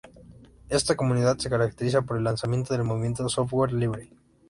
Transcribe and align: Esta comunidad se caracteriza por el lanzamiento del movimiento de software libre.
Esta 0.69 0.95
comunidad 0.95 1.37
se 1.37 1.47
caracteriza 1.51 2.01
por 2.01 2.17
el 2.17 2.23
lanzamiento 2.23 2.73
del 2.73 2.83
movimiento 2.83 3.21
de 3.21 3.29
software 3.29 3.71
libre. 3.71 4.09